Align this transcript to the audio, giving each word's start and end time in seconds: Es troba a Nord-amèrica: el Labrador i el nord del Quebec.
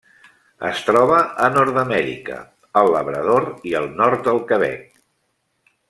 Es 0.69 0.79
troba 0.85 1.19
a 1.47 1.49
Nord-amèrica: 1.57 2.39
el 2.83 2.91
Labrador 2.97 3.47
i 3.73 3.77
el 3.83 3.89
nord 4.01 4.25
del 4.31 4.43
Quebec. 4.53 4.91